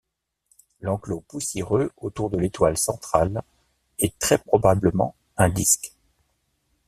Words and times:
L'enclos 0.79 1.23
poussiéreux 1.27 1.91
autour 1.97 2.31
de 2.31 2.37
l'étoile 2.39 2.75
centrale 2.75 3.43
est 3.99 4.17
très 4.17 4.39
probablement 4.39 5.13
un 5.37 5.47
disque. 5.47 5.93